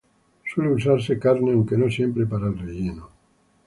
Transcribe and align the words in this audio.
Suele 0.51 0.71
usarse 0.73 1.19
carne, 1.19 1.51
aunque 1.51 1.77
no 1.77 1.87
siempre, 1.91 2.25
para 2.25 2.47
el 2.47 2.57
relleno. 2.57 3.07